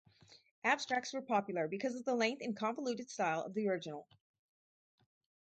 [0.63, 4.07] Abstracts were popular because of the length and convoluted style of the original.